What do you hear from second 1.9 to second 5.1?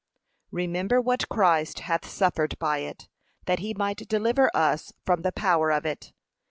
suffered by it, that he might deliver us